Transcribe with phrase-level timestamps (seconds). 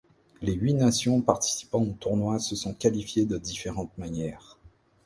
[0.41, 4.57] Les huit nations participant au tournoi se sont qualifiées de différentes manières.